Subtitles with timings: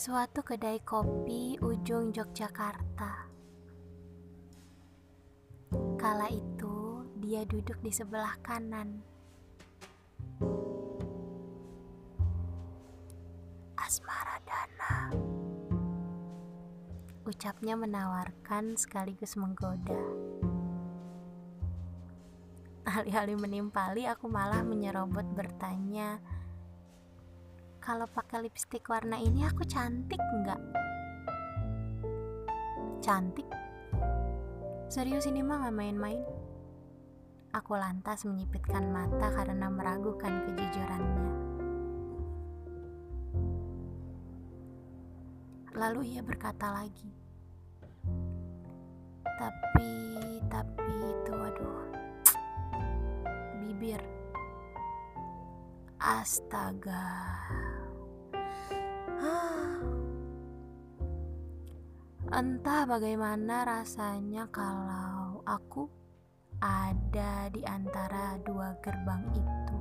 [0.00, 3.28] suatu kedai kopi ujung Yogyakarta.
[6.00, 9.04] Kala itu, dia duduk di sebelah kanan.
[13.76, 15.12] Asmara Dana.
[17.28, 20.00] Ucapnya menawarkan sekaligus menggoda.
[22.88, 26.24] Alih-alih menimpali, aku malah menyerobot bertanya,
[27.90, 30.62] kalau pakai lipstick warna ini aku cantik nggak?
[33.02, 33.50] Cantik?
[34.86, 36.22] Serius ini mah nggak main-main.
[37.50, 41.30] Aku lantas menyipitkan mata karena meragukan kejujurannya.
[45.74, 47.10] Lalu ia berkata lagi,
[49.34, 49.90] tapi,
[50.46, 51.82] tapi itu, aduh,
[53.66, 54.19] bibir.
[56.00, 57.36] Astaga.
[62.32, 65.92] Entah bagaimana rasanya kalau aku
[66.64, 69.80] ada di antara dua gerbang itu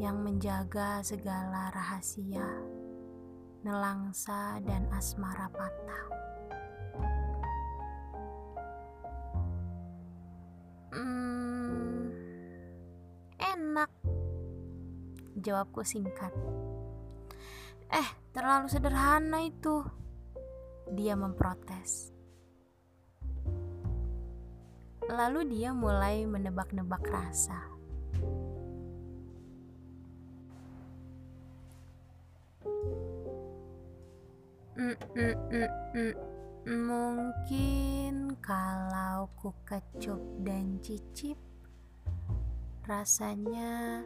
[0.00, 2.48] yang menjaga segala rahasia,
[3.60, 6.06] nelangsa, dan asmara patah.
[10.96, 11.31] Hmm,
[15.36, 16.32] jawabku singkat.
[17.92, 19.84] Eh, terlalu sederhana itu.
[20.92, 22.12] Dia memprotes.
[25.12, 27.72] Lalu dia mulai menebak-nebak rasa.
[34.72, 35.36] Mm, mm,
[35.92, 36.14] mm.
[36.62, 41.36] Mungkin kalau ku kecup dan cicip,
[42.86, 44.00] rasanya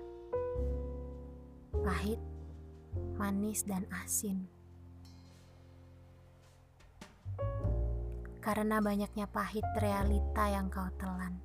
[1.85, 2.21] pahit
[3.17, 4.49] manis dan asin.
[8.45, 11.43] Karena banyaknya pahit realita yang kau telan.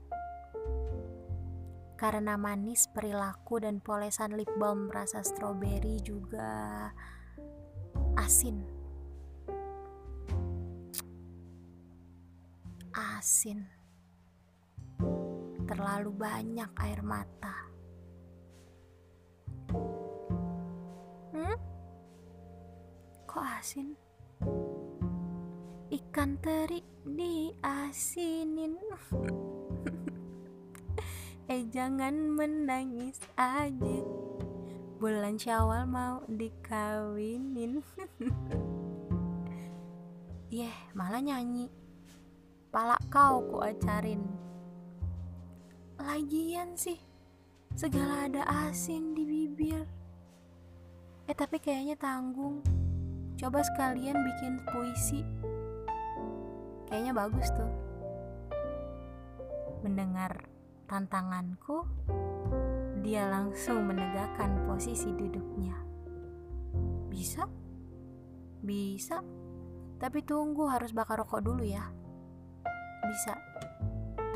[1.97, 6.89] Karena manis perilaku dan polesan lip balm rasa stroberi juga
[8.17, 8.61] asin.
[12.93, 13.65] Asin.
[15.65, 17.71] Terlalu banyak air mata.
[23.31, 23.95] Kok asin?
[25.87, 28.75] Ikan teri diasinin.
[31.55, 34.03] eh jangan menangis aja.
[34.99, 37.79] Bulan Syawal mau dikawinin.
[40.59, 41.71] Yeh, malah nyanyi.
[42.67, 44.27] Pala kau ku acarin.
[46.03, 46.99] Lagian sih,
[47.79, 49.87] segala ada asin di bibir.
[51.31, 52.80] Eh tapi kayaknya tanggung.
[53.41, 55.25] Coba sekalian bikin puisi.
[56.85, 57.73] Kayaknya bagus tuh.
[59.81, 60.45] Mendengar
[60.85, 61.81] tantanganku,
[63.01, 65.73] dia langsung menegakkan posisi duduknya.
[67.09, 67.49] Bisa?
[68.61, 69.25] Bisa.
[69.97, 71.89] Tapi tunggu harus bakar rokok dulu ya.
[73.09, 73.33] Bisa.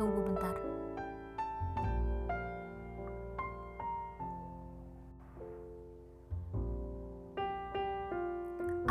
[0.02, 0.75] Tunggu bentar.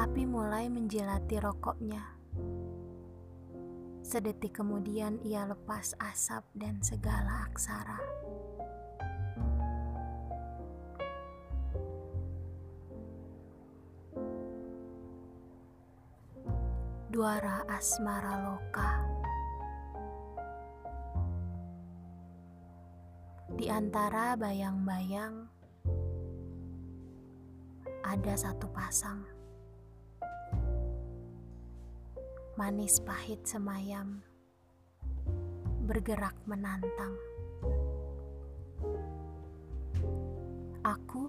[0.04, 2.04] Api mulai menjelati rokoknya.
[4.04, 7.97] Sedetik kemudian ia lepas asap dan segala aksara.
[17.09, 18.93] Duara asmara loka.
[23.56, 25.48] Di antara bayang-bayang
[28.04, 29.44] ada satu pasang.
[32.54, 34.22] Manis pahit semayam,
[35.91, 37.19] bergerak menantang.
[40.87, 41.26] Aku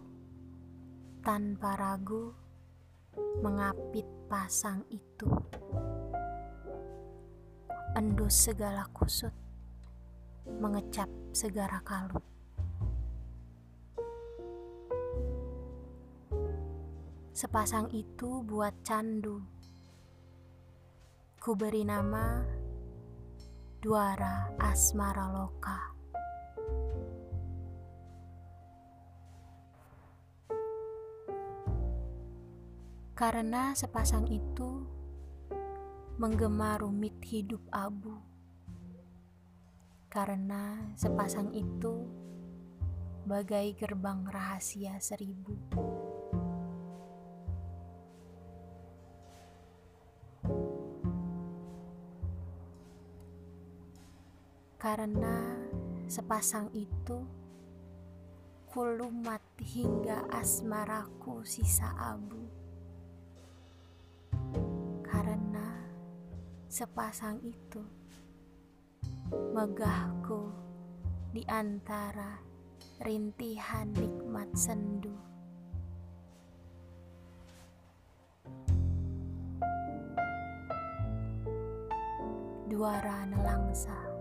[1.26, 2.30] tanpa ragu
[3.42, 5.26] mengapit pasang itu.
[7.98, 9.34] Endus segala kusut,
[10.62, 12.22] mengecap segala kalut.
[17.34, 19.55] Sepasang itu buat candu
[21.46, 22.42] Ku beri nama
[23.78, 25.78] Duara Asmara Loka.
[33.14, 34.90] Karena sepasang itu
[36.18, 38.18] menggema rumit hidup abu.
[40.10, 42.10] Karena sepasang itu
[43.30, 46.05] bagai gerbang rahasia seribu.
[54.86, 55.42] Karena
[56.06, 57.26] sepasang itu
[58.70, 62.46] kulumat hingga asmaraku sisa abu.
[65.02, 65.90] Karena
[66.70, 67.82] sepasang itu
[69.58, 70.54] megahku
[71.34, 72.38] di antara
[73.02, 75.18] rintihan nikmat sendu.
[82.70, 84.15] Duara Nelangsa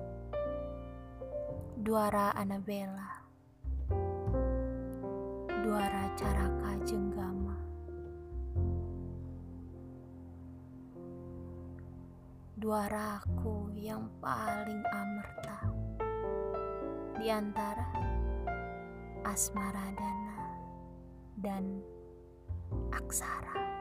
[1.84, 3.20] Duara Anabella
[5.60, 7.60] Duara Caraka Jenggama
[12.56, 15.60] Duaraku yang paling amerta
[17.20, 17.92] di antara
[19.28, 20.40] Asmara Dana
[21.36, 21.84] dan
[22.96, 23.73] Aksara.